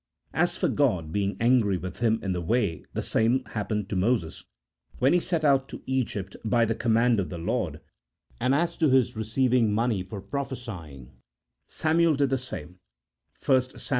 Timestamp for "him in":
1.99-2.31